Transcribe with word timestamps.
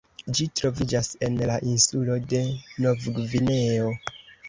Ĝi 0.37 0.45
troviĝas 0.59 1.09
en 1.27 1.37
la 1.51 1.59
insulo 1.73 2.19
de 2.35 2.43
Novgvineo. 2.87 3.97